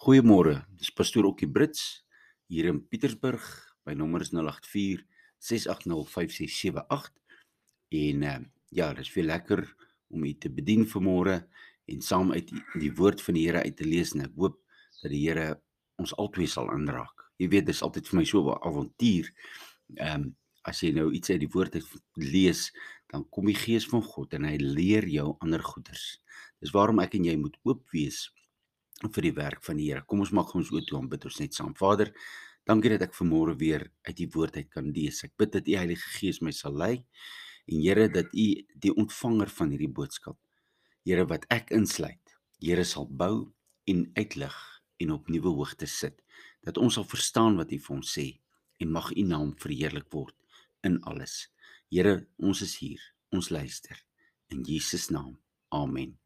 Goeiemôre. 0.00 0.62
Dis 0.80 0.88
pastoor 0.96 1.26
Okkie 1.28 1.44
Brits 1.52 2.06
hier 2.48 2.70
in 2.70 2.78
Pietersburg. 2.88 3.44
My 3.84 3.92
nommer 3.92 4.22
is 4.24 4.30
084 4.32 5.02
6805678. 5.44 7.10
En 7.98 8.24
uh, 8.24 8.38
ja, 8.72 8.86
dit 8.96 9.04
is 9.04 9.10
veel 9.12 9.28
lekker 9.28 9.60
om 10.08 10.24
u 10.24 10.32
te 10.40 10.48
bedien 10.48 10.86
vanmôre 10.88 11.36
en 11.84 12.00
saam 12.00 12.32
uit 12.32 12.48
die, 12.48 12.62
die 12.80 12.90
woord 12.96 13.20
van 13.20 13.36
die 13.36 13.44
Here 13.44 13.60
uit 13.60 13.76
te 13.76 13.84
lees 13.84 14.14
en 14.16 14.24
ek 14.24 14.40
hoop 14.40 14.56
dat 15.02 15.12
die 15.12 15.20
Here 15.26 15.60
ons 16.00 16.16
albei 16.16 16.48
sal 16.48 16.72
aanraak. 16.72 17.28
Jy 17.36 17.52
weet, 17.52 17.68
dis 17.68 17.84
altyd 17.84 18.08
vir 18.08 18.22
my 18.22 18.26
so 18.32 18.40
'n 18.48 18.56
avontuur. 18.56 19.28
Ehm 20.00 20.16
um, 20.16 20.28
as 20.64 20.80
jy 20.80 20.96
nou 20.96 21.10
iets 21.12 21.28
uit 21.28 21.44
die 21.44 21.52
woord 21.52 21.76
uit 21.76 21.84
lees, 22.16 22.72
dan 23.12 23.28
kom 23.28 23.52
die 23.52 23.60
gees 23.68 23.84
van 23.92 24.00
God 24.00 24.32
en 24.32 24.48
hy 24.48 24.56
leer 24.56 25.04
jou 25.08 25.36
ander 25.44 25.60
goeders. 25.60 26.24
Dis 26.60 26.72
waarom 26.72 27.04
ek 27.04 27.20
en 27.20 27.28
jy 27.28 27.36
moet 27.36 27.60
oop 27.68 27.84
wees 27.92 28.30
vir 29.08 29.22
die 29.30 29.34
werk 29.36 29.64
van 29.64 29.78
die 29.80 29.88
Here. 29.88 30.04
Kom 30.04 30.20
ons 30.20 30.32
maak 30.36 30.52
ons 30.54 30.70
oë 30.74 30.84
toe 30.88 30.98
en 31.00 31.08
bid 31.08 31.24
ons 31.24 31.38
net 31.40 31.56
saam. 31.56 31.72
Vader, 31.78 32.12
dankie 32.68 32.92
dat 32.92 33.06
ek 33.08 33.16
vanmôre 33.16 33.56
weer 33.58 33.86
uit 34.08 34.16
die 34.18 34.28
woord 34.34 34.58
uit 34.60 34.68
kan 34.70 34.90
lees. 34.92 35.22
Ek 35.24 35.32
bid 35.40 35.54
dat 35.54 35.68
U 35.68 35.76
Heilige 35.78 36.12
Gees 36.18 36.42
my 36.44 36.52
sal 36.52 36.76
lei 36.76 36.96
en 37.70 37.80
Here 37.80 38.08
dat 38.12 38.28
U 38.34 38.46
die 38.84 38.92
ontvanger 38.92 39.48
van 39.48 39.72
hierdie 39.72 39.92
boodskap, 39.92 40.36
Here 41.06 41.24
wat 41.30 41.46
ek 41.48 41.72
insluit, 41.72 42.36
Here 42.60 42.84
sal 42.84 43.08
bou 43.08 43.48
en 43.88 44.04
uitlig 44.18 44.56
en 45.00 45.14
op 45.16 45.30
nuwe 45.32 45.54
hoogte 45.56 45.88
sit. 45.88 46.20
Dat 46.66 46.76
ons 46.76 46.98
sal 46.98 47.06
verstaan 47.08 47.56
wat 47.56 47.72
U 47.72 47.78
vir 47.80 47.96
ons 47.96 48.12
sê 48.18 48.26
en 48.80 48.92
mag 48.92 49.08
U 49.16 49.24
naam 49.24 49.54
verheerlik 49.60 50.10
word 50.12 50.36
in 50.84 51.00
alles. 51.08 51.48
Here, 51.90 52.26
ons 52.38 52.60
is 52.62 52.76
hier. 52.78 53.00
Ons 53.32 53.48
luister. 53.50 53.96
In 54.50 54.62
Jesus 54.66 55.08
naam. 55.10 55.38
Amen. 55.74 56.16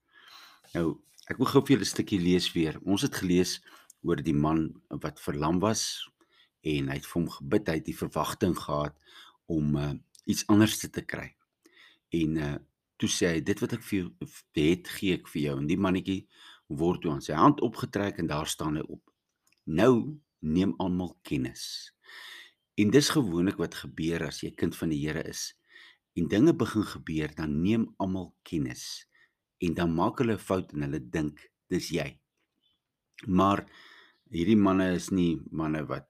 Nou 0.75 1.01
Ek 1.25 1.39
wil 1.41 1.49
gou 1.49 1.63
vir 1.65 1.73
julle 1.75 1.87
'n 1.87 1.95
stukkie 1.95 2.21
lees 2.21 2.47
weer. 2.53 2.77
Ons 2.85 3.03
het 3.07 3.15
gelees 3.17 3.53
oor 4.05 4.21
die 4.21 4.37
man 4.37 4.75
wat 4.89 5.21
verlam 5.21 5.61
was 5.61 6.05
en 6.61 6.89
hy 6.89 6.97
het 6.99 7.07
vir 7.09 7.21
hom 7.21 7.31
gebid, 7.31 7.69
hy 7.69 7.77
het 7.79 7.87
die 7.87 7.97
verwagting 7.97 8.57
gehad 8.57 8.97
om 9.49 9.77
uh, 9.77 9.95
iets 10.29 10.45
anders 10.53 10.77
te 10.79 11.05
kry. 11.05 11.31
En 12.13 12.37
uh, 12.37 12.57
toe 13.01 13.09
sê 13.09 13.31
hy 13.33 13.41
dit 13.41 13.61
wat 13.61 13.73
ek 13.73 13.83
vir 13.89 13.99
jou 13.99 14.11
het, 14.61 14.89
gee 14.99 15.17
ek 15.17 15.29
vir 15.33 15.43
jou. 15.43 15.57
En 15.61 15.67
die 15.67 15.81
mannetjie 15.81 16.27
word 16.69 17.01
toe 17.01 17.13
aan 17.13 17.25
sy 17.25 17.33
hand 17.33 17.65
opgetrek 17.65 18.21
en 18.21 18.29
daar 18.29 18.49
staan 18.49 18.77
hy 18.77 18.85
op. 18.85 19.03
Nou 19.65 20.21
neem 20.45 20.77
almal 20.77 21.17
kennis. 21.23 21.95
En 22.77 22.91
dis 22.93 23.09
gewoonlik 23.09 23.57
wat 23.57 23.81
gebeur 23.81 24.29
as 24.29 24.43
jy 24.45 24.53
kind 24.53 24.77
van 24.77 24.93
die 24.93 25.01
Here 25.01 25.25
is. 25.25 25.55
En 26.21 26.29
dinge 26.29 26.53
begin 26.53 26.85
gebeur, 26.85 27.33
dan 27.35 27.63
neem 27.63 27.89
almal 27.97 28.35
kennis 28.45 29.09
en 29.65 29.75
dan 29.75 29.95
maak 29.95 30.21
hulle 30.21 30.37
'n 30.37 30.47
fout 30.49 30.73
en 30.75 30.87
hulle 30.87 31.01
dink 31.17 31.41
dis 31.73 31.89
jy. 31.91 32.09
Maar 33.27 33.65
hierdie 34.31 34.59
manne 34.59 34.95
is 34.95 35.11
nie 35.11 35.41
manne 35.51 35.85
wat 35.89 36.09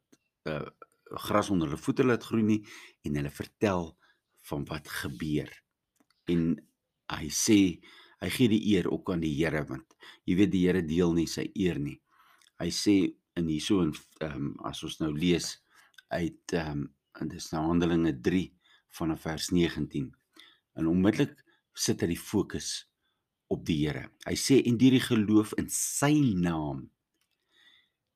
uh 0.51 0.67
gras 1.15 1.51
onder 1.51 1.69
hulle 1.69 1.79
voete 1.79 2.05
laat 2.05 2.25
groei 2.27 2.43
nie 2.43 2.63
en 3.07 3.17
hulle 3.19 3.31
vertel 3.31 3.93
van 4.49 4.65
wat 4.71 4.89
gebeur. 4.89 5.51
En 6.27 6.57
hy 7.13 7.29
sê 7.29 7.59
hy 8.23 8.31
gee 8.33 8.49
die 8.49 8.63
eer 8.73 8.89
ook 8.91 9.13
aan 9.13 9.23
die 9.23 9.35
Here 9.37 9.65
want 9.69 9.95
jy 10.25 10.37
weet 10.41 10.53
die 10.55 10.65
Here 10.67 10.83
deel 10.83 11.13
nie 11.13 11.29
sy 11.31 11.51
eer 11.55 11.79
nie. 11.79 12.01
Hy 12.59 12.71
sê 12.73 12.97
in 13.39 13.51
hierso 13.51 13.83
in 13.85 13.93
ehm 14.21 14.37
um, 14.37 14.51
as 14.65 14.83
ons 14.87 15.01
nou 15.03 15.13
lees 15.13 15.53
uit 16.09 16.57
ehm 16.57 16.85
um, 16.85 16.91
en 17.21 17.31
dis 17.31 17.47
nou 17.53 17.63
Handelinge 17.69 18.11
3 18.27 18.49
vanaf 18.99 19.21
vers 19.29 19.51
19. 19.55 20.09
En 20.75 20.89
onmiddellik 20.91 21.37
sit 21.75 22.01
hy 22.03 22.09
die 22.11 22.19
fokus 22.19 22.89
op 23.55 23.65
die 23.69 23.81
Here. 23.85 24.09
Hy 24.27 24.35
sê 24.39 24.61
en 24.67 24.77
deur 24.81 24.99
die 24.99 25.05
geloof 25.05 25.55
in 25.61 25.71
sy 25.73 26.13
naam 26.35 26.89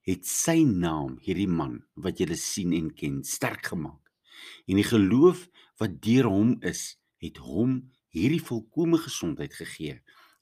het 0.08 0.24
sy 0.24 0.62
naam 0.64 1.18
hierdie 1.20 1.50
man 1.50 1.82
wat 2.00 2.20
jy 2.20 2.36
sien 2.40 2.72
en 2.72 2.88
ken 2.96 3.20
sterk 3.28 3.68
gemaak. 3.74 4.00
En 4.64 4.80
die 4.80 4.86
geloof 4.86 5.44
wat 5.80 5.98
deur 6.04 6.30
hom 6.32 6.54
is, 6.64 6.96
het 7.20 7.36
hom 7.44 7.82
hierdie 8.14 8.40
volkomme 8.40 9.00
gesondheid 9.02 9.52
gegee 9.58 9.98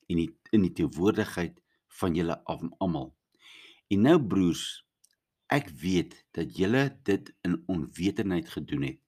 en 0.07 0.21
die, 0.21 0.31
in 0.55 0.62
die 0.69 0.75
teenwoordigheid 0.77 1.59
van 1.99 2.15
julle 2.15 2.37
almal. 2.47 3.11
En 3.91 4.07
nou 4.07 4.21
broers, 4.23 4.84
ek 5.51 5.73
weet 5.83 6.15
dat 6.37 6.55
julle 6.59 6.89
dit 7.07 7.33
in 7.47 7.59
onwetendheid 7.71 8.49
gedoen 8.55 8.87
het, 8.93 9.01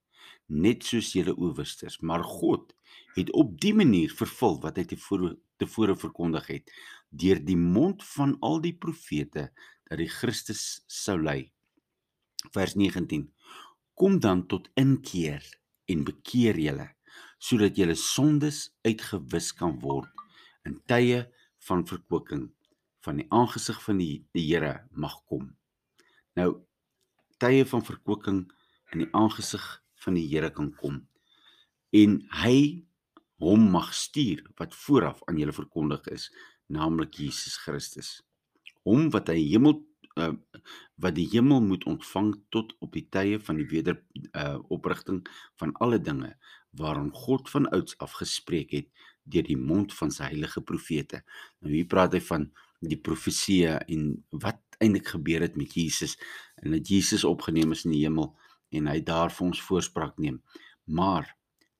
net 0.49 0.87
soos 0.87 1.13
julle 1.15 1.37
owersters, 1.37 2.01
maar 2.01 2.25
God 2.27 2.73
het 3.15 3.31
op 3.37 3.55
die 3.63 3.75
manier 3.77 4.11
vervul 4.11 4.59
wat 4.65 4.79
hy 4.81 4.87
tevore 4.91 5.37
tevore 5.59 5.97
verkondig 5.99 6.47
het 6.53 6.73
deur 7.09 7.41
die 7.45 7.57
mond 7.57 8.05
van 8.15 8.37
al 8.45 8.61
die 8.65 8.75
profete 8.77 9.49
dat 9.89 9.99
die 10.01 10.11
Christus 10.13 10.83
sou 10.87 11.17
ly. 11.21 11.51
Vers 12.53 12.77
19. 12.77 13.27
Kom 13.99 14.21
dan 14.21 14.47
tot 14.47 14.69
inkeer 14.79 15.45
en 15.89 16.05
bekeer 16.07 16.59
julle 16.61 16.93
sodat 17.39 17.79
julle 17.79 17.95
sondes 17.95 18.69
uitgewis 18.87 19.53
kan 19.55 19.77
word 19.83 20.11
in 20.67 20.79
tye 20.91 21.23
van 21.69 21.85
verkwikking 21.87 22.49
van 23.07 23.21
die 23.23 23.29
aangesig 23.35 23.79
van 23.85 24.01
die, 24.03 24.25
die 24.35 24.45
Here 24.51 24.89
mag 24.91 25.15
kom. 25.31 25.47
Nou 26.35 26.65
tye 27.39 27.63
van 27.71 27.85
verkwikking 27.87 28.43
in 28.93 29.05
die 29.05 29.11
aangesig 29.15 29.65
van 30.03 30.19
die 30.19 30.27
Here 30.27 30.51
kan 30.55 30.73
kom 30.79 31.05
en 31.95 32.19
hy 32.43 32.88
hom 33.43 33.69
mag 33.71 33.93
stuur 33.95 34.43
wat 34.59 34.75
vooraf 34.75 35.23
aan 35.27 35.39
julle 35.39 35.55
verkondig 35.55 36.07
is, 36.15 36.29
naamlik 36.67 37.15
Jesus 37.23 37.57
Christus. 37.63 38.19
Hom 38.87 39.11
wat 39.15 39.31
hy 39.33 39.39
hemel 39.53 39.79
uh, 40.19 40.35
wat 40.99 41.15
die 41.15 41.29
hemel 41.31 41.63
moet 41.63 41.85
ontvang 41.87 42.33
tot 42.55 42.75
op 42.85 42.93
die 42.97 43.07
tye 43.11 43.39
van 43.43 43.61
die 43.61 43.69
weder 43.71 44.01
uh, 44.33 44.59
oprigting 44.75 45.23
van 45.61 45.75
alle 45.83 46.01
dinge 46.03 46.35
waaron 46.79 47.13
God 47.15 47.51
van 47.51 47.69
ouds 47.75 47.97
af 48.03 48.19
gespreek 48.19 48.75
het 48.75 48.89
deur 49.29 49.47
die 49.47 49.59
mond 49.59 49.95
van 49.95 50.11
sy 50.13 50.31
heilige 50.33 50.63
profete. 50.65 51.23
Nou 51.63 51.73
hier 51.73 51.89
praat 51.89 52.17
hy 52.17 52.23
van 52.25 52.49
die 52.85 52.99
profeseë 53.01 53.79
en 53.91 54.11
wat 54.45 54.61
eintlik 54.79 55.11
gebeur 55.15 55.43
het 55.45 55.57
met 55.59 55.75
Jesus 55.75 56.17
en 56.63 56.77
dat 56.77 56.89
Jesus 56.89 57.27
opgeneem 57.27 57.75
is 57.75 57.85
in 57.87 57.95
die 57.97 58.05
hemel 58.05 58.33
en 58.75 58.89
hy 58.91 59.01
daar 59.05 59.33
vir 59.35 59.49
ons 59.49 59.63
voorspraak 59.65 60.19
neem. 60.23 60.41
Maar 60.85 61.35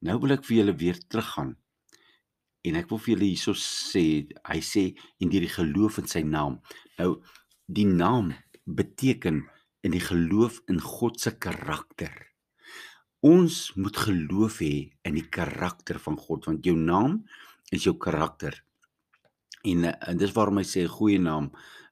Nou 0.07 0.19
wil 0.23 0.37
ek 0.37 0.45
vir 0.47 0.61
julle 0.61 0.75
weer 0.79 0.99
teruggaan. 1.11 1.57
En 2.67 2.77
ek 2.79 2.91
wil 2.91 3.01
vir 3.03 3.15
julle 3.15 3.29
hierso 3.31 3.55
sê, 3.59 4.05
hy 4.47 4.61
sê 4.63 4.85
in 5.23 5.31
die 5.33 5.49
geloof 5.51 5.99
in 6.03 6.11
sy 6.11 6.23
naam. 6.27 6.61
Nou 6.99 7.19
die 7.67 7.87
naam 7.87 8.33
beteken 8.65 9.43
in 9.87 9.95
die 9.95 10.03
geloof 10.03 10.61
in 10.71 10.81
God 10.83 11.21
se 11.21 11.35
karakter. 11.41 12.13
Ons 13.25 13.73
moet 13.77 13.97
geloof 13.99 14.61
hê 14.63 14.91
in 15.09 15.19
die 15.19 15.27
karakter 15.27 15.99
van 16.03 16.19
God 16.21 16.47
want 16.47 16.67
jou 16.67 16.77
naam 16.79 17.25
is 17.75 17.89
jou 17.89 17.97
karakter. 17.99 18.55
En, 19.67 19.89
en 19.91 20.19
dis 20.19 20.35
waarom 20.37 20.61
hy 20.61 20.67
sê 20.67 20.85
'n 20.85 20.95
goeie 20.99 21.19
naam 21.19 21.51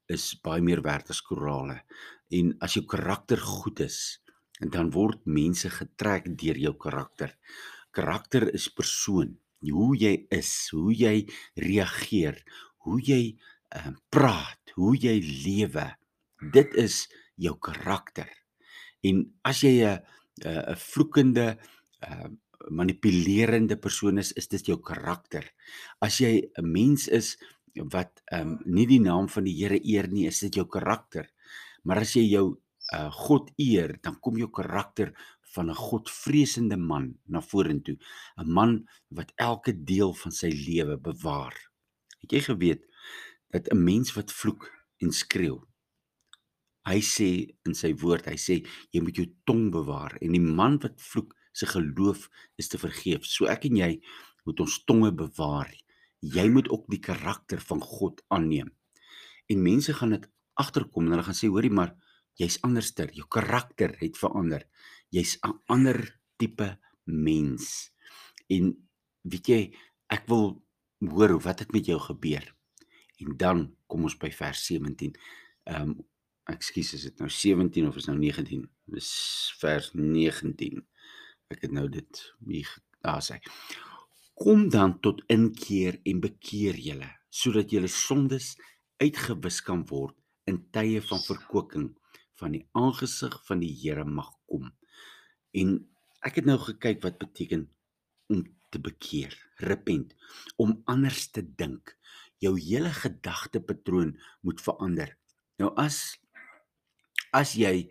is 0.08 0.34
baie 0.38 0.62
meer 0.62 0.82
werd 0.82 1.10
as 1.10 1.20
korale. 1.20 1.82
En 2.30 2.54
as 2.60 2.74
jou 2.74 2.84
karakter 2.86 3.38
goed 3.38 3.80
is, 3.80 4.20
dan 4.60 4.90
word 4.90 5.26
mense 5.26 5.68
getrek 5.70 6.30
deur 6.38 6.58
jou 6.58 6.74
karakter. 6.74 7.34
Karakter 7.96 8.48
is 8.54 8.68
persoon, 8.68 9.34
hoe 9.64 9.92
jy 9.96 10.14
is, 10.34 10.52
hoe 10.74 10.92
jy 10.94 11.16
reageer, 11.56 12.42
hoe 12.84 13.00
jy 13.02 13.20
uh, 13.74 13.92
praat, 14.12 14.74
hoe 14.76 14.94
jy 15.00 15.16
lewe. 15.24 15.86
Dit 16.52 16.76
is 16.76 17.06
jou 17.40 17.56
karakter. 17.60 18.28
En 19.06 19.24
as 19.48 19.62
jy 19.64 19.80
'n 19.84 20.00
'n 20.44 20.76
vloekende 20.76 21.56
uh 22.08 22.28
manipulerende 22.70 23.76
persoon 23.78 24.18
is, 24.18 24.32
is 24.32 24.48
dit 24.48 24.66
jou 24.66 24.78
karakter. 24.82 25.44
As 26.00 26.18
jy 26.20 26.50
'n 26.58 26.72
mens 26.72 27.08
is 27.08 27.36
wat 27.92 28.22
um 28.32 28.58
nie 28.64 28.86
die 28.86 29.00
naam 29.00 29.28
van 29.28 29.44
die 29.44 29.54
Here 29.54 29.78
eer 29.84 30.08
nie, 30.08 30.26
is 30.26 30.40
dit 30.40 30.54
jou 30.54 30.66
karakter. 30.66 31.30
Maar 31.84 31.98
as 31.98 32.16
jy 32.16 32.26
jou 32.30 32.58
uh 32.94 33.10
God 33.10 33.50
eer, 33.56 33.98
dan 34.02 34.20
kom 34.20 34.36
jou 34.36 34.50
karakter 34.50 35.14
van 35.54 35.70
'n 35.70 35.74
godvreesende 35.88 36.76
man 36.76 37.18
na 37.24 37.40
vorentoe, 37.40 37.98
'n 38.36 38.50
man 38.58 38.88
wat 39.08 39.32
elke 39.36 39.72
deel 39.84 40.12
van 40.14 40.32
sy 40.32 40.50
lewe 40.68 40.96
bewaar. 40.98 41.56
Het 42.20 42.30
jy 42.32 42.40
geweet 42.40 42.82
dat 43.50 43.68
'n 43.72 43.84
mens 43.84 44.12
wat 44.12 44.32
vloek 44.32 44.72
en 44.98 45.12
skreeu, 45.12 45.62
hy 46.86 47.00
sê 47.00 47.30
in 47.66 47.74
sy 47.74 47.94
woord, 47.94 48.26
hy 48.26 48.38
sê 48.38 48.62
jy 48.94 49.00
moet 49.02 49.16
jou 49.16 49.26
tong 49.44 49.70
bewaar 49.74 50.16
en 50.20 50.32
die 50.32 50.40
man 50.40 50.78
wat 50.78 51.00
vloek, 51.02 51.34
se 51.56 51.66
geloof 51.66 52.28
is 52.60 52.68
te 52.68 52.78
vergeef. 52.78 53.24
So 53.24 53.48
ek 53.48 53.64
en 53.64 53.76
jy 53.76 53.92
moet 54.44 54.60
ons 54.60 54.78
tonge 54.84 55.10
bewaar. 55.16 55.70
Jy 56.20 56.48
moet 56.52 56.68
ook 56.70 56.84
die 56.92 57.00
karakter 57.02 57.60
van 57.60 57.80
God 57.80 58.22
aanneem. 58.28 58.70
En 59.48 59.62
mense 59.62 59.94
gaan 59.96 60.14
dit 60.16 60.26
agterkom 60.60 61.06
en 61.06 61.16
hulle 61.16 61.26
gaan 61.26 61.38
sê 61.38 61.48
hoorie 61.48 61.72
maar 61.72 61.94
jy's 62.36 62.58
anderster, 62.66 63.08
jou 63.16 63.24
karakter 63.32 63.94
het 64.00 64.18
verander 64.20 64.66
jy's 65.14 65.38
'n 65.42 65.60
ander 65.66 66.20
tipe 66.36 66.78
mens. 67.04 67.92
En 68.48 68.74
weet 69.22 69.46
jy, 69.46 69.62
ek 70.08 70.26
wil 70.28 70.62
hoor 70.98 71.40
wat 71.40 71.58
het 71.58 71.72
met 71.72 71.86
jou 71.86 71.98
gebeur. 72.00 72.54
En 73.18 73.36
dan 73.36 73.76
kom 73.86 74.02
ons 74.02 74.16
by 74.16 74.30
vers 74.30 74.66
17. 74.66 75.16
Ehm 75.64 75.82
um, 75.82 75.96
Ekskuus, 76.46 76.92
is 76.94 77.02
dit 77.02 77.18
nou 77.18 77.26
17 77.30 77.88
of 77.88 77.96
is 77.98 78.06
nou 78.06 78.14
19? 78.18 78.68
Dis 78.94 79.10
vers 79.58 79.88
19. 79.98 80.84
Ek 81.50 81.64
het 81.66 81.72
nou 81.74 81.88
dit 81.90 82.20
hier 82.46 82.70
daar 83.02 83.22
sê. 83.22 83.40
Kom 84.38 84.68
dan 84.70 85.00
tot 85.02 85.24
inkeer 85.32 85.98
en 86.04 86.22
bekeer 86.22 86.78
julle 86.78 87.10
sodat 87.36 87.74
julle 87.74 87.90
sondes 87.90 88.54
uitgewis 89.02 89.58
kan 89.66 89.82
word 89.90 90.14
in 90.48 90.62
tye 90.72 91.02
van 91.04 91.20
verkoeking 91.24 91.88
van 92.40 92.54
die 92.54 92.62
aangesig 92.78 93.34
van 93.48 93.60
die 93.60 93.72
Here 93.82 94.04
mag 94.06 94.30
kom. 94.46 94.70
En 95.56 95.78
ek 96.26 96.40
het 96.40 96.48
nou 96.48 96.58
gekyk 96.60 97.02
wat 97.04 97.20
beteken 97.22 97.66
om 98.32 98.42
te 98.74 98.80
bekeer, 98.82 99.34
repent, 99.64 100.12
om 100.60 100.74
anders 100.90 101.30
te 101.32 101.44
dink. 101.44 101.94
Jou 102.42 102.56
hele 102.60 102.92
gedagtepatroon 102.92 104.16
moet 104.44 104.60
verander. 104.60 105.14
Nou 105.60 105.72
as 105.80 106.18
as 107.36 107.54
jy 107.56 107.88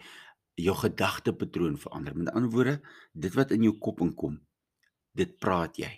jou 0.58 0.74
gedagtepatroon 0.80 1.76
verander, 1.78 2.16
met 2.16 2.32
ander 2.34 2.52
woorde, 2.54 2.76
dit 3.14 3.34
wat 3.36 3.52
in 3.54 3.66
jou 3.68 3.76
kop 3.82 4.00
inkom, 4.02 4.40
dit 5.14 5.36
praat 5.42 5.78
jy. 5.78 5.92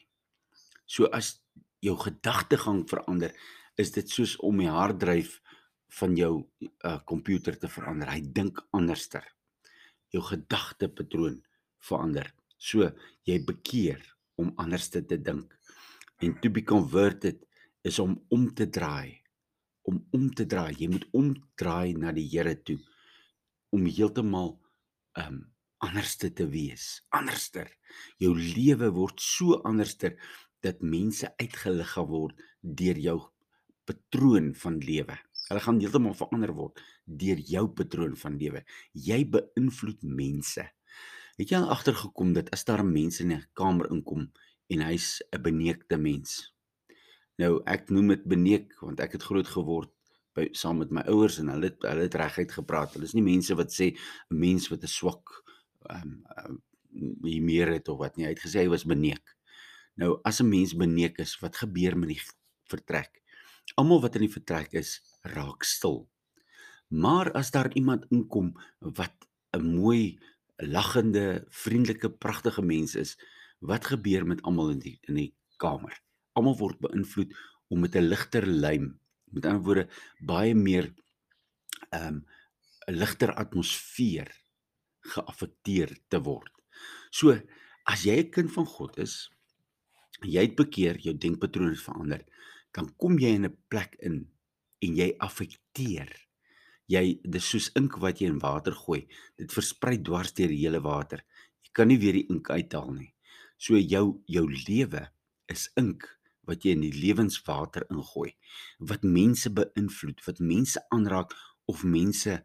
So 0.87 1.07
as 1.13 1.37
jou 1.83 1.95
gedagtegang 1.99 2.83
verander, 2.89 3.35
is 3.77 3.93
dit 3.93 4.09
soos 4.09 4.35
om 4.43 4.57
die 4.59 4.71
harddryf 4.71 5.37
van 5.99 6.15
jou 6.17 6.31
uh 6.83 6.97
komputer 7.07 7.55
te 7.59 7.69
verander. 7.71 8.09
Hy 8.11 8.23
dink 8.33 8.59
anderster. 8.75 9.23
Jou 10.11 10.23
gedagtepatroon 10.25 11.37
verander. 11.87 12.29
So 12.57 12.91
jy 13.27 13.39
bekeer 13.47 14.01
om 14.41 14.53
anderste 14.61 15.03
te 15.05 15.17
dink. 15.17 15.53
En 16.21 16.33
to 16.41 16.49
be 16.53 16.63
converted 16.65 17.43
is 17.85 17.99
om 17.99 18.17
om 18.33 18.47
te 18.53 18.69
draai. 18.69 19.21
Om 19.87 20.01
om 20.11 20.29
te 20.33 20.45
draai. 20.45 20.73
Jy 20.77 20.89
moet 20.91 21.05
omdraai 21.15 21.97
na 21.97 22.11
die 22.15 22.27
Here 22.31 22.55
toe 22.63 22.79
om 23.75 23.85
heeltemal 23.85 24.55
um 25.21 25.45
anderste 25.83 26.31
te 26.33 26.47
wees. 26.49 27.03
Anderster. 27.13 27.69
Jou 28.21 28.33
lewe 28.35 28.89
word 28.95 29.21
so 29.21 29.59
anderster 29.67 30.17
dat 30.65 30.81
mense 30.81 31.29
uitgelig 31.37 31.91
gaan 31.93 32.09
word 32.09 32.45
deur 32.61 32.97
jou 32.97 33.19
patroon 33.87 34.51
van 34.57 34.79
lewe. 34.83 35.17
Hulle 35.47 35.63
gaan 35.63 35.79
heeltemal 35.79 36.17
verander 36.17 36.53
word 36.57 36.81
deur 37.05 37.39
jou 37.51 37.67
patroon 37.77 38.17
van 38.19 38.39
lewe. 38.41 38.63
Jy 38.93 39.21
beïnvloed 39.37 40.03
mense. 40.03 40.65
Het 41.37 41.51
jy 41.53 41.59
agtergekom 41.61 42.33
dat 42.33 42.49
as 42.55 42.65
daar 42.65 42.85
mense 42.85 43.23
in 43.23 43.33
'n 43.33 43.45
kamer 43.53 43.91
inkom 43.93 44.31
en 44.73 44.79
hy's 44.81 45.21
'n 45.31 45.41
beneekte 45.41 45.97
mens. 45.97 46.53
Nou 47.37 47.61
ek 47.65 47.89
noem 47.89 48.07
dit 48.07 48.23
beneek 48.23 48.73
want 48.81 48.99
ek 48.99 49.11
het 49.11 49.23
groot 49.23 49.47
geword 49.47 49.91
by 50.33 50.47
saam 50.51 50.77
met 50.77 50.89
my 50.89 51.01
ouers 51.01 51.37
en 51.37 51.47
hulle 51.53 51.69
hulle 51.81 52.01
het 52.01 52.15
reguit 52.15 52.51
gepraat. 52.51 52.93
Hulle 52.93 53.05
is 53.05 53.13
nie 53.13 53.25
mense 53.25 53.55
wat 53.55 53.71
sê 53.73 53.93
'n 53.93 54.39
mens 54.39 54.69
wat 54.69 54.83
'n 54.83 54.87
swak 54.87 55.29
ehm 55.89 56.01
um, 56.01 56.61
um, 57.21 57.45
meer 57.45 57.67
het 57.67 57.89
of 57.89 57.97
wat 57.99 58.17
nie. 58.17 58.25
Hy 58.25 58.33
het 58.33 58.45
gesê 58.45 58.65
hy 58.65 58.69
was 58.69 58.85
beneek. 58.85 59.35
Nou 59.95 60.19
as 60.23 60.41
'n 60.41 60.49
mens 60.49 60.73
beneek 60.73 61.17
is, 61.19 61.39
wat 61.39 61.55
gebeur 61.55 61.97
met 61.97 62.09
die 62.09 62.21
vertrek? 62.69 63.21
Almal 63.75 64.01
wat 64.01 64.15
in 64.15 64.25
die 64.25 64.33
vertrek 64.33 64.73
is, 64.73 65.01
raak 65.21 65.63
stil. 65.63 66.07
Maar 66.87 67.31
as 67.31 67.51
daar 67.51 67.73
iemand 67.73 68.05
inkom 68.09 68.53
wat 68.79 69.13
'n 69.53 69.75
mooi, 69.75 70.19
lagende, 70.57 71.45
vriendelike, 71.49 72.09
pragtige 72.09 72.61
mens 72.61 72.95
is, 72.95 73.17
wat 73.59 73.85
gebeur 73.85 74.25
met 74.25 74.41
almal 74.41 74.69
in 74.75 74.79
die 74.79 74.97
in 75.09 75.15
die 75.15 75.31
kamer? 75.57 75.93
Almal 76.33 76.57
word 76.57 76.79
beïnvloed 76.79 77.33
om 77.69 77.79
met 77.79 77.95
'n 77.95 78.09
ligter 78.09 78.45
lyn, 78.45 78.99
met 79.31 79.45
ander 79.45 79.63
woorde, 79.63 79.87
baie 80.19 80.55
meer 80.55 80.93
ehm 81.91 82.07
um, 82.07 82.25
'n 82.87 82.97
ligter 82.97 83.33
atmosfeer 83.33 84.31
geaffekteer 84.99 85.97
te 86.07 86.19
word. 86.23 86.51
So, 87.11 87.39
as 87.85 88.03
jy 88.03 88.17
'n 88.19 88.31
kind 88.31 88.51
van 88.51 88.65
God 88.65 88.97
is, 88.97 89.29
jy 90.21 90.41
het 90.41 90.55
bekeer, 90.55 90.97
jou 90.99 91.17
denkpatroon 91.17 91.69
het 91.69 91.81
verander, 91.81 92.23
dan 92.71 92.95
kom 92.97 93.19
jy 93.19 93.35
in 93.35 93.45
'n 93.45 93.57
plek 93.67 93.95
in 93.99 94.31
en 94.79 94.95
jy 94.95 95.13
affekteer. 95.17 96.26
Jy 96.87 97.19
dis 97.23 97.47
soos 97.51 97.67
ink 97.75 97.97
wat 98.03 98.21
jy 98.21 98.29
in 98.31 98.39
water 98.39 98.75
gooi. 98.75 99.03
Dit 99.39 99.51
versprei 99.51 99.97
dwars 99.99 100.33
deur 100.37 100.51
die 100.53 100.61
hele 100.61 100.79
water. 100.83 101.23
Jy 101.65 101.73
kan 101.75 101.91
nie 101.91 101.99
weer 101.99 102.15
die 102.15 102.27
ink 102.31 102.49
uithaal 102.49 102.93
nie. 102.95 103.11
So 103.59 103.75
jou 103.75 104.21
jou 104.29 104.45
lewe 104.47 105.07
is 105.51 105.67
ink 105.79 106.07
wat 106.47 106.63
jy 106.63 106.77
in 106.77 106.85
die 106.85 106.95
lewenswater 106.95 107.83
ingooi 107.91 108.31
wat 108.79 109.03
mense 109.03 109.51
beïnvloed, 109.51 110.23
wat 110.23 110.39
mense 110.39 110.81
aanraak 110.95 111.33
of 111.67 111.83
mense 111.83 112.37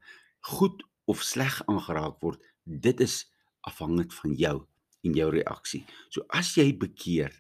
goed 0.51 0.83
of 1.07 1.23
sleg 1.23 1.61
aangeraak 1.69 2.19
word. 2.25 2.43
Dit 2.65 3.01
is 3.05 3.23
afhangend 3.63 4.15
van 4.15 4.35
jou 4.39 4.57
en 5.07 5.15
jou 5.19 5.29
reaksie. 5.35 5.85
So 6.11 6.27
as 6.35 6.55
jy 6.59 6.73
bekeer, 6.79 7.35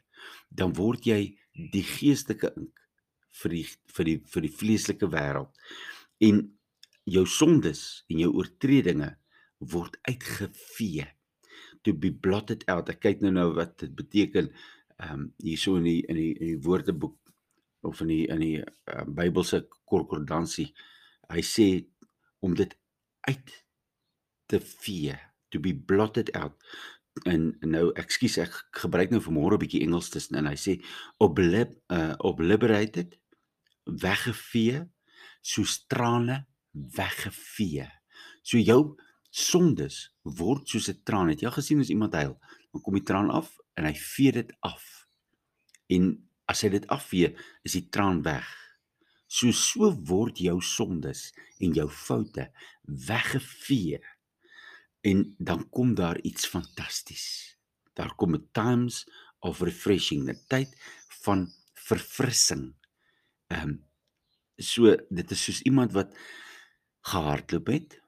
dan 0.50 0.74
word 0.78 1.06
jy 1.06 1.34
die 1.74 1.84
geestelike 1.86 2.52
ink 2.56 2.78
vir 3.42 3.56
die 3.56 3.66
vir 3.96 4.08
die 4.08 4.18
vir 4.34 4.46
die 4.46 4.54
vleeslike 4.60 5.08
wêreld. 5.10 5.50
En 6.22 6.44
jou 7.08 7.24
sondes 7.26 8.04
en 8.10 8.20
jou 8.22 8.30
oortredinge 8.38 9.10
word 9.72 9.96
uitgevee 10.08 11.06
to 11.82 11.94
be 11.94 12.12
blotted 12.12 12.62
out. 12.70 12.90
Ek 12.90 13.02
kyk 13.02 13.24
nou 13.24 13.32
nou 13.34 13.48
wat 13.58 13.78
dit 13.82 13.94
beteken 13.98 14.52
ehm 15.02 15.12
um, 15.12 15.24
hierso 15.42 15.76
in 15.80 15.88
die 15.88 16.00
in 16.06 16.18
die 16.18 16.30
in 16.36 16.46
die 16.52 16.62
woordeboek 16.62 17.16
of 17.88 18.00
in 18.04 18.12
die 18.12 18.24
in 18.30 18.42
die 18.42 18.58
uh, 18.62 19.04
Bybelse 19.06 19.64
konkordansie. 19.90 20.68
Hy 21.32 21.42
sê 21.42 21.68
om 22.42 22.54
dit 22.58 22.70
uit 23.26 23.54
te 24.50 24.60
vee, 24.60 25.16
to 25.50 25.58
be 25.62 25.72
blotted 25.74 26.30
out 26.38 26.58
en 27.28 27.50
nou 27.66 27.90
ekskuus 28.00 28.38
ek 28.40 28.54
gebruik 28.82 29.10
nou 29.12 29.20
vanmôre 29.20 29.58
'n 29.58 29.62
bietjie 29.64 29.82
Engels 29.84 30.08
tussen 30.10 30.38
en 30.38 30.48
hy 30.48 30.56
sê 30.56 30.78
oblib 31.20 31.74
uh 31.92 32.14
obliterated 32.24 33.18
weggevee 33.84 34.86
soos 35.42 35.82
trane 35.90 36.46
weggevee. 36.72 37.88
So 38.42 38.58
jou 38.58 38.96
sondes 39.30 40.10
word 40.22 40.68
soos 40.68 40.88
'n 40.88 41.02
traan. 41.04 41.28
Het 41.28 41.40
jy 41.40 41.46
al 41.46 41.58
gesien 41.58 41.80
as 41.80 41.88
iemand 41.88 42.14
huil, 42.14 42.38
dan 42.72 42.82
kom 42.82 42.94
die 42.94 43.02
traan 43.02 43.30
af 43.30 43.56
en 43.74 43.84
hy 43.84 43.94
vee 43.94 44.32
dit 44.32 44.52
af. 44.60 45.06
En 45.88 46.28
as 46.46 46.60
hy 46.62 46.68
dit 46.68 46.86
afvee, 46.86 47.36
is 47.62 47.72
die 47.72 47.88
traan 47.88 48.22
weg. 48.22 48.48
So 49.26 49.50
so 49.52 49.92
word 50.04 50.38
jou 50.38 50.60
sondes 50.60 51.32
en 51.58 51.72
jou 51.72 51.88
foute 51.88 52.50
weggevee 52.82 54.02
en 55.02 55.34
dan 55.38 55.64
kom 55.70 55.94
daar 55.94 56.20
iets 56.20 56.46
fantasties. 56.46 57.56
Daar 57.94 58.14
kom 58.14 58.34
'n 58.34 58.48
times 58.52 59.08
of 59.40 59.60
refreshing, 59.60 60.28
'n 60.28 60.38
tyd 60.48 60.76
van 61.24 61.52
verfrissing. 61.74 62.74
Ehm 63.46 63.68
um, 63.68 63.84
so 64.56 64.96
dit 65.08 65.30
is 65.30 65.44
soos 65.44 65.62
iemand 65.62 65.92
wat 65.92 66.14
gehardloop 67.02 67.68
het 67.72 67.98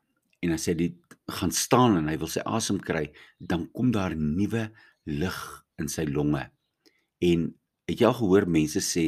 en 0.45 0.55
as 0.55 0.67
hy 0.69 0.75
dit 0.79 1.17
gaan 1.41 1.53
staan 1.55 1.97
en 1.99 2.09
hy 2.11 2.17
wil 2.21 2.29
sy 2.29 2.43
asem 2.45 2.79
kry, 2.81 3.09
dan 3.41 3.67
kom 3.73 3.93
daar 3.95 4.17
nuwe 4.17 4.69
lug 5.09 5.39
in 5.81 5.89
sy 5.89 6.05
longe. 6.09 6.43
En 7.25 7.47
het 7.89 8.01
jy 8.01 8.09
al 8.09 8.19
gehoor 8.19 8.47
mense 8.51 8.83
sê 8.85 9.07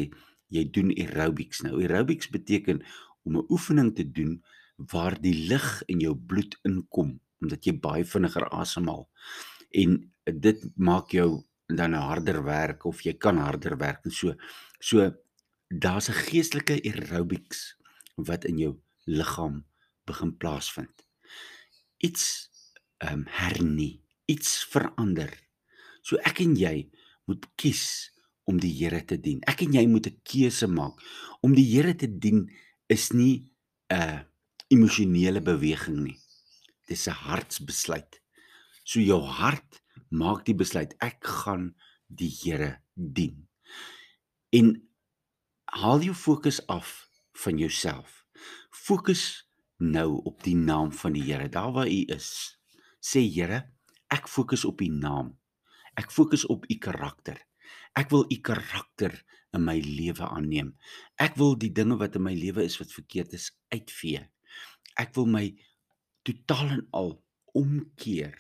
jy 0.52 0.64
doen 0.73 0.93
aerobics 0.95 1.62
nou? 1.66 1.76
Aerobics 1.81 2.31
beteken 2.33 2.83
om 3.25 3.37
'n 3.37 3.47
oefening 3.50 3.95
te 3.95 4.05
doen 4.05 4.43
waar 4.93 5.21
die 5.21 5.49
lug 5.49 5.83
in 5.87 6.00
jou 6.00 6.14
bloed 6.14 6.57
inkom 6.64 7.21
omdat 7.43 7.66
jy 7.66 7.75
baie 7.81 8.05
vinniger 8.05 8.49
asemhaal. 8.49 9.09
En 9.71 10.12
dit 10.25 10.61
maak 10.76 11.12
jou 11.12 11.45
dan 11.66 11.93
harder 11.93 12.43
werk 12.45 12.85
of 12.85 13.02
jy 13.02 13.12
kan 13.12 13.37
harder 13.37 13.76
werk 13.76 14.05
en 14.05 14.11
so. 14.11 14.35
So 14.81 15.12
daar's 15.69 16.09
'n 16.09 16.12
geestelike 16.12 16.81
aerobics 16.81 17.76
wat 18.16 18.45
in 18.45 18.59
jou 18.59 18.75
liggaam 19.05 19.64
begin 20.06 20.36
plaasvind. 20.36 21.06
Iets 21.98 22.50
ehm 23.04 23.12
um, 23.12 23.25
hernie, 23.28 24.02
iets 24.25 24.64
verander. 24.72 25.32
So 26.02 26.16
ek 26.25 26.40
en 26.40 26.54
jy 26.56 26.88
moet 27.28 27.44
kies 27.60 28.12
om 28.46 28.60
die 28.62 28.72
Here 28.72 29.02
te 29.04 29.18
dien. 29.20 29.42
Ek 29.44 29.66
en 29.66 29.75
jy 29.75 29.86
moet 29.86 30.06
'n 30.06 30.20
keuse 30.22 30.66
maak. 30.66 31.02
Om 31.42 31.54
die 31.54 31.66
Here 31.66 31.94
te 31.94 32.08
dien 32.08 32.46
is 32.88 33.12
nie 33.12 33.50
'n 33.90 34.25
emosionele 34.70 35.42
beweging 35.42 36.02
nie 36.04 36.20
dis 36.86 37.06
'n 37.06 37.18
hartsbesluit. 37.26 38.22
So 38.84 39.00
jou 39.00 39.22
hart 39.22 39.82
maak 40.08 40.44
die 40.46 40.54
besluit 40.54 40.94
ek 41.02 41.25
gaan 41.25 41.75
die 42.06 42.30
Here 42.30 42.82
dien. 42.94 43.48
En 44.50 44.88
haal 45.64 46.00
jou 46.00 46.14
fokus 46.14 46.66
af 46.66 47.10
van 47.32 47.58
jouself. 47.58 48.25
Fokus 48.70 49.46
nou 49.83 50.21
op 50.25 50.42
die 50.45 50.56
naam 50.56 50.92
van 50.92 51.16
die 51.16 51.25
Here. 51.26 51.49
Daar 51.49 51.73
waar 51.73 51.88
u 51.88 52.04
is, 52.12 52.59
sê 53.00 53.23
Here, 53.25 53.62
ek 54.12 54.28
fokus 54.28 54.64
op 54.64 54.80
u 54.80 54.88
naam. 54.88 55.35
Ek 55.97 56.11
fokus 56.12 56.47
op 56.52 56.64
u 56.71 56.78
karakter. 56.78 57.38
Ek 57.97 58.11
wil 58.12 58.26
u 58.28 58.38
karakter 58.40 59.14
in 59.56 59.64
my 59.64 59.78
lewe 59.80 60.28
aanneem. 60.28 60.75
Ek 61.21 61.37
wil 61.40 61.56
die 61.59 61.73
dinge 61.73 61.97
wat 62.00 62.16
in 62.16 62.26
my 62.26 62.35
lewe 62.37 62.64
is 62.64 62.76
wat 62.80 62.92
verkeerd 62.92 63.33
is 63.37 63.50
uitvee. 63.73 64.21
Ek 65.00 65.14
wil 65.16 65.28
my 65.28 65.47
totaal 66.26 66.76
en 66.78 66.85
al 66.97 67.14
omkeer. 67.56 68.37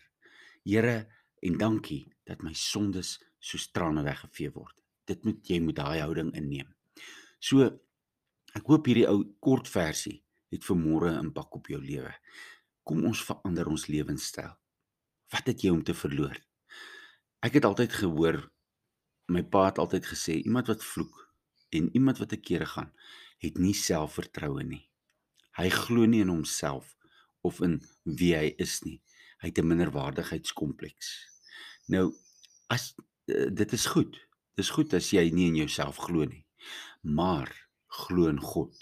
Here, 0.66 1.06
en 1.40 1.58
dankie 1.60 2.06
dat 2.26 2.42
my 2.42 2.52
sondes 2.56 3.16
soos 3.38 3.70
trane 3.72 4.02
weggevee 4.04 4.50
word. 4.52 4.76
Dit 5.06 5.24
moet 5.24 5.44
jy 5.46 5.60
moet 5.62 5.78
daai 5.78 6.00
houding 6.02 6.32
inneem. 6.36 6.68
So 7.38 7.64
ek 8.56 8.66
hoop 8.66 8.88
hierdie 8.88 9.06
ou 9.08 9.22
kort 9.40 9.68
versie 9.70 10.25
het 10.50 10.64
vir 10.64 10.76
môre 10.76 11.10
'n 11.10 11.24
impak 11.26 11.54
op 11.54 11.66
jou 11.66 11.80
lewe. 11.80 12.14
Kom 12.84 13.04
ons 13.04 13.24
verander 13.24 13.66
ons 13.66 13.86
lewenstyl. 13.86 14.56
Wat 15.32 15.46
het 15.46 15.62
jy 15.62 15.70
om 15.70 15.82
te 15.82 15.94
verloor? 15.94 16.36
Ek 17.42 17.54
het 17.54 17.64
altyd 17.64 17.92
gehoor 17.92 18.50
my 19.26 19.42
pa 19.42 19.66
het 19.66 19.78
altyd 19.78 20.06
gesê 20.06 20.38
iemand 20.42 20.66
wat 20.70 20.84
vloek 20.84 21.16
en 21.74 21.90
iemand 21.94 22.18
wat 22.18 22.28
te 22.28 22.40
kere 22.40 22.66
gaan, 22.66 22.92
het 23.42 23.58
nie 23.58 23.74
selfvertroue 23.74 24.62
nie. 24.64 24.84
Hy 25.58 25.68
glo 25.72 26.06
nie 26.06 26.22
in 26.24 26.30
homself 26.30 26.94
of 27.46 27.60
in 27.64 27.80
wie 28.04 28.34
hy 28.36 28.52
is 28.62 28.80
nie. 28.84 29.00
Hy 29.42 29.50
het 29.50 29.58
'n 29.58 29.66
minderwaardigheidskompleks. 29.66 31.08
Nou 31.88 32.14
as 32.68 32.94
uh, 33.26 33.50
dit 33.50 33.72
is 33.72 33.86
goed. 33.86 34.16
Dis 34.54 34.70
goed 34.70 34.94
as 34.94 35.10
jy 35.10 35.30
nie 35.30 35.48
in 35.48 35.56
jouself 35.56 35.96
glo 35.96 36.24
nie. 36.24 36.46
Maar 37.02 37.50
glo 37.86 38.28
in 38.28 38.40
God. 38.40 38.74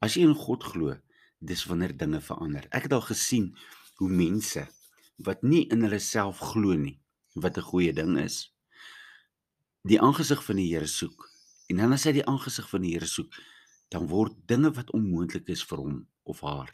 As 0.00 0.14
jy 0.16 0.22
in 0.22 0.34
God 0.34 0.64
glo, 0.64 0.96
dis 1.40 1.64
wanneer 1.68 1.96
dinge 1.96 2.20
verander. 2.20 2.66
Ek 2.70 2.88
het 2.88 2.92
al 2.92 3.04
gesien 3.04 3.52
hoe 4.00 4.08
mense 4.10 4.66
wat 5.24 5.42
nie 5.42 5.66
in 5.70 5.84
hulle 5.86 6.00
self 6.02 6.40
glo 6.52 6.74
nie, 6.74 6.98
wat 7.34 7.58
'n 7.58 7.68
goeie 7.70 7.92
ding 7.92 8.18
is, 8.18 8.50
die 9.84 10.00
aangesig 10.00 10.44
van 10.44 10.56
die 10.56 10.70
Here 10.72 10.86
soek. 10.86 11.30
En 11.68 11.76
dan 11.76 11.92
as 11.92 12.04
hy 12.04 12.12
die 12.12 12.26
aangesig 12.26 12.68
van 12.68 12.82
die 12.82 12.92
Here 12.92 13.06
soek, 13.06 13.32
dan 13.90 14.08
word 14.08 14.34
dinge 14.46 14.72
wat 14.72 14.90
onmoontlik 14.90 15.48
is 15.48 15.62
vir 15.64 15.78
hom 15.78 16.08
of 16.24 16.40
haar 16.40 16.72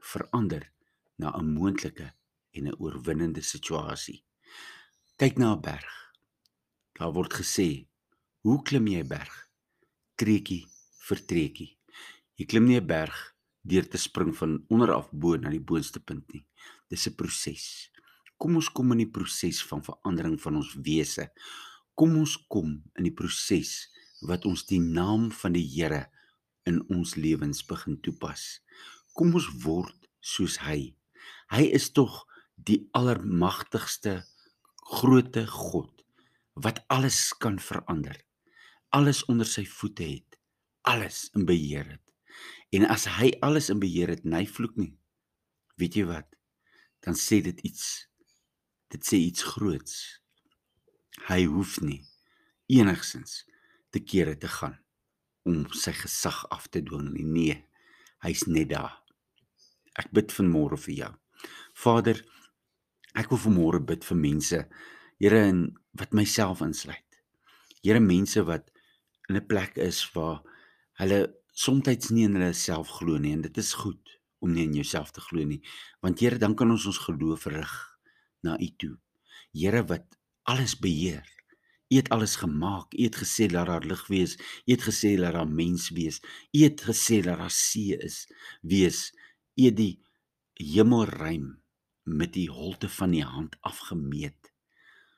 verander 0.00 0.70
na 1.16 1.32
'n 1.36 1.54
moontlike 1.54 2.12
en 2.56 2.66
'n 2.66 2.78
oorwinnende 2.78 3.42
situasie. 3.42 4.24
Kyk 5.16 5.38
na 5.38 5.52
'n 5.54 5.60
berg. 5.60 6.12
Daar 6.98 7.12
word 7.12 7.32
gesê, 7.32 7.86
"Hoe 8.42 8.62
klim 8.62 8.86
jy 8.86 9.04
berg?" 9.04 9.50
Treukie 10.16 10.66
vir 11.08 11.26
treukie. 11.26 11.77
Jy 12.38 12.46
klim 12.46 12.68
nie 12.68 12.78
'n 12.78 12.86
berg 12.86 13.16
deur 13.66 13.86
te 13.90 13.98
spring 13.98 14.30
van 14.40 14.64
onder 14.70 14.92
af 14.94 15.10
bo 15.10 15.36
na 15.36 15.50
die 15.50 15.66
boonste 15.70 16.00
punt 16.00 16.32
nie. 16.32 16.44
Dis 16.88 17.08
'n 17.08 17.14
proses. 17.14 17.90
Kom 18.38 18.54
ons 18.54 18.68
kom 18.70 18.92
in 18.92 18.98
die 18.98 19.10
proses 19.10 19.62
van 19.66 19.82
verandering 19.82 20.38
van 20.40 20.56
ons 20.56 20.74
wese. 20.74 21.32
Kom 21.94 22.16
ons 22.16 22.36
kom 22.48 22.82
in 22.94 23.04
die 23.04 23.14
proses 23.14 23.88
wat 24.22 24.46
ons 24.46 24.64
die 24.66 24.78
naam 24.78 25.32
van 25.32 25.52
die 25.52 25.66
Here 25.66 26.06
in 26.64 26.78
ons 26.88 27.16
lewens 27.16 27.66
begin 27.66 28.00
toepas. 28.00 28.60
Kom 29.14 29.34
ons 29.34 29.48
word 29.64 30.08
soos 30.20 30.58
hy. 30.58 30.94
Hy 31.50 31.64
is 31.74 31.90
tog 31.90 32.26
die 32.54 32.88
allermagtigste 32.92 34.22
grootte 34.76 35.46
God 35.46 36.04
wat 36.54 36.84
alles 36.88 37.32
kan 37.32 37.58
verander. 37.58 38.16
Alles 38.94 39.24
onder 39.26 39.46
sy 39.46 39.64
voete 39.66 40.04
het. 40.04 40.38
Alles 40.82 41.30
in 41.34 41.44
beheer 41.44 41.84
het. 41.96 42.07
En 42.74 42.84
as 42.86 43.06
hy 43.18 43.30
alles 43.44 43.70
in 43.72 43.80
beheer 43.80 44.12
het, 44.12 44.24
hy 44.24 44.44
vloek 44.46 44.76
nie. 44.76 44.92
Weet 45.80 45.96
jy 45.96 46.04
wat? 46.08 46.28
Dan 47.04 47.16
sê 47.16 47.40
dit 47.44 47.60
iets. 47.64 48.08
Dit 48.92 49.06
sê 49.06 49.20
iets 49.20 49.44
groots. 49.54 50.20
Hy 51.28 51.44
hoef 51.50 51.78
nie 51.84 52.02
enigsins 52.68 53.44
te 53.90 54.00
kere 54.04 54.36
te 54.36 54.48
gaan 54.48 54.76
om 55.48 55.64
sy 55.72 55.94
gesag 55.96 56.42
af 56.52 56.68
te 56.68 56.82
dwing 56.84 57.08
nie. 57.14 57.24
Nee, 57.24 57.56
hy's 58.24 58.44
net 58.46 58.70
daar. 58.74 58.98
Ek 59.98 60.12
bid 60.14 60.34
vanmôre 60.34 60.76
vir 60.78 60.94
jou. 60.94 61.12
Vader, 61.78 62.20
ek 63.16 63.32
wil 63.32 63.40
vanmôre 63.46 63.80
bid 63.86 64.04
vir 64.04 64.20
mense, 64.20 64.60
Here, 65.18 65.38
en 65.50 65.64
wat 65.98 66.12
myself 66.14 66.60
insluit. 66.62 67.16
Here, 67.82 67.98
mense 67.98 68.42
wat 68.46 68.70
in 69.28 69.36
'n 69.36 69.46
plek 69.46 69.76
is 69.76 69.98
waar 70.14 70.42
hulle 71.00 71.34
soms 71.58 72.10
nie 72.14 72.26
in 72.28 72.36
hulle 72.38 72.54
self 72.54 72.90
glo 73.00 73.18
nie 73.18 73.34
en 73.34 73.42
dit 73.42 73.56
is 73.58 73.72
goed 73.74 74.18
om 74.38 74.52
nie 74.54 74.66
in 74.68 74.76
jouself 74.78 75.10
te 75.10 75.22
glo 75.24 75.42
nie, 75.44 75.58
want 76.04 76.20
Here, 76.22 76.38
dan 76.38 76.54
kan 76.54 76.70
ons 76.70 76.86
ons 76.86 77.00
geloof 77.08 77.48
rig 77.50 77.74
na 78.46 78.54
U 78.62 78.68
toe. 78.78 78.94
Here 79.52 79.82
wat 79.90 80.18
alles 80.46 80.76
beheer. 80.78 81.26
U 81.88 81.96
het 81.96 82.10
alles 82.14 82.36
gemaak. 82.36 82.94
U 82.94 83.02
het 83.02 83.16
gesê 83.16 83.48
dat 83.50 83.66
daar 83.66 83.84
lig 83.84 84.06
wees. 84.06 84.36
U 84.38 84.72
het 84.72 84.84
gesê 84.84 85.16
dat 85.18 85.34
daar 85.34 85.48
mens 85.48 85.88
wees. 85.96 86.20
U 86.52 86.62
het 86.62 86.84
gesê 86.84 87.22
dat 87.24 87.40
daar 87.40 87.50
see 87.50 87.96
is. 87.96 88.26
Wees. 88.62 89.08
U 89.56 89.72
die 89.72 89.98
hemelruim 90.60 91.56
met 92.04 92.32
die 92.32 92.48
holte 92.50 92.88
van 92.88 93.16
die 93.16 93.24
hand 93.24 93.56
afgemeet. 93.60 94.52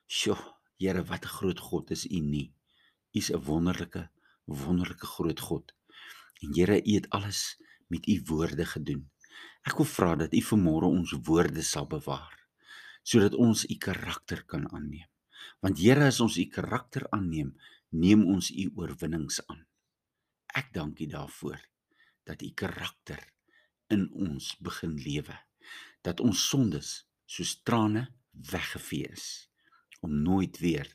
Sjoe, 0.07 0.39
Here, 0.81 1.05
wat 1.05 1.25
'n 1.25 1.35
groot 1.37 1.61
God 1.61 1.91
is 1.91 2.07
U 2.07 2.21
nie. 2.21 2.55
U 3.13 3.19
is 3.19 3.31
'n 3.31 3.43
wonderlike, 3.45 4.09
wonderlike 4.47 5.07
groot 5.07 5.41
God. 5.41 5.75
En 6.41 6.55
Here, 6.57 6.81
U 6.83 6.93
het 6.95 7.09
alles 7.11 7.61
met 7.87 8.09
U 8.09 8.21
woorde 8.25 8.65
gedoen. 8.65 9.09
Ek 9.67 9.77
wil 9.77 9.89
vra 9.89 10.15
dat 10.17 10.35
U 10.35 10.41
vanmôre 10.51 10.89
ons 10.89 11.17
woorde 11.29 11.63
sal 11.63 11.89
bewaar 11.89 12.37
sodat 13.03 13.35
ons 13.35 13.65
U 13.65 13.75
karakter 13.81 14.45
kan 14.45 14.67
aanneem. 14.69 15.09
Want 15.65 15.81
Here, 15.81 16.05
as 16.13 16.21
ons 16.21 16.37
U 16.37 16.45
karakter 16.53 17.07
aanneem, 17.17 17.55
neem 17.91 18.27
ons 18.29 18.51
U 18.53 18.67
oorwinnings 18.77 19.41
aan. 19.49 19.65
Ek 20.55 20.73
dank 20.77 21.01
U 21.01 21.07
daarvoor 21.09 21.61
dat 22.29 22.43
U 22.45 22.51
karakter 22.55 23.23
in 23.91 24.07
ons 24.13 24.53
begin 24.63 24.95
lewe 25.01 25.37
dat 26.07 26.21
ons 26.25 26.43
sondes 26.49 26.91
soos 27.27 27.57
trane 27.67 28.07
weggevee 28.51 29.11
is 29.11 29.27
om 30.01 30.15
nooit 30.25 30.59
weer 30.63 30.89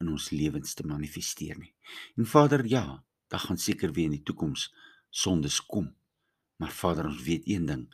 in 0.00 0.12
ons 0.12 0.30
lewens 0.30 0.74
te 0.76 0.86
manifesteer 0.86 1.58
nie. 1.58 1.72
En 2.16 2.28
Vader, 2.28 2.64
ja, 2.68 3.02
daar 3.32 3.42
gaan 3.42 3.58
seker 3.58 3.92
weer 3.92 4.10
in 4.10 4.18
die 4.18 4.26
toekoms 4.26 4.68
sondes 5.10 5.60
kom. 5.66 5.90
Maar 6.56 6.72
Vader, 6.72 7.06
ons 7.10 7.22
weet 7.22 7.48
een 7.48 7.66
ding, 7.66 7.84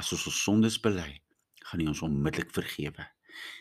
as 0.00 0.12
ons 0.12 0.26
ons 0.30 0.42
sondes 0.42 0.78
bely, 0.82 1.22
gaan 1.70 1.82
U 1.84 1.86
ons 1.92 2.02
onmiddellik 2.06 2.50
vergewe. 2.54 3.06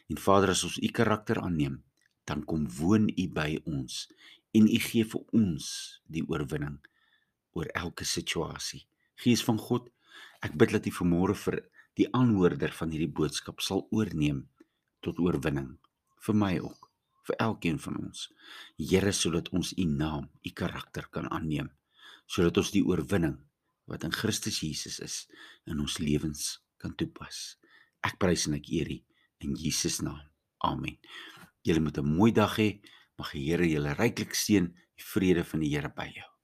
En 0.10 0.18
Vader, 0.18 0.54
as 0.56 0.64
ons 0.68 0.80
U 0.82 0.92
karakter 0.96 1.42
aanneem, 1.42 1.82
dan 2.26 2.44
kom 2.46 2.68
woon 2.80 3.10
U 3.10 3.26
by 3.34 3.60
ons 3.66 4.08
en 4.58 4.66
U 4.66 4.80
gee 4.82 5.06
vir 5.06 5.26
ons 5.38 5.66
die 6.10 6.26
oorwinning 6.26 6.80
oor 7.58 7.70
elke 7.78 8.06
situasie. 8.06 8.86
Gees 9.20 9.44
van 9.46 9.60
God, 9.62 9.90
ek 10.46 10.58
bid 10.58 10.74
dat 10.78 10.90
U 10.90 10.96
vanmôre 11.02 11.38
vir 11.46 11.62
die 12.00 12.08
aanhoorder 12.16 12.74
van 12.74 12.94
hierdie 12.94 13.12
boodskap 13.22 13.62
sal 13.66 13.86
oorneem 13.92 14.46
tot 15.06 15.20
oorwinning 15.22 15.76
vir 16.26 16.36
my 16.36 16.54
ook 16.60 16.89
vir 17.30 17.40
elkeen 17.46 17.80
van 17.80 17.98
ons. 18.02 18.28
Here 18.78 19.14
sodat 19.14 19.52
ons 19.56 19.74
u 19.78 19.86
naam 19.86 20.30
u 20.44 20.54
karakter 20.54 21.08
kan 21.14 21.30
aanneem 21.30 21.70
sodat 22.30 22.60
ons 22.62 22.70
die 22.70 22.84
oorwinning 22.86 23.40
wat 23.90 24.04
in 24.06 24.14
Christus 24.14 24.60
Jesus 24.62 25.00
is 25.02 25.16
in 25.66 25.82
ons 25.82 25.98
lewens 25.98 26.60
kan 26.78 26.94
toepas. 26.94 27.58
Ek 28.06 28.20
prys 28.22 28.46
en 28.48 28.60
ek 28.60 28.70
eer 28.70 28.94
u 28.94 29.00
in 29.46 29.58
Jesus 29.58 30.00
naam. 30.06 30.22
Amen. 30.62 31.00
Julle 31.66 31.82
moet 31.82 31.98
'n 31.98 32.06
mooi 32.06 32.32
dag 32.32 32.56
hê. 32.58 32.82
Mag 33.18 33.32
die 33.34 33.50
Here 33.50 33.66
julle 33.66 33.98
ryklik 33.98 34.36
seën 34.36 34.68
die 34.70 35.08
vrede 35.14 35.44
van 35.44 35.60
die 35.60 35.74
Here 35.74 35.90
by 35.90 36.12
jou 36.14 36.39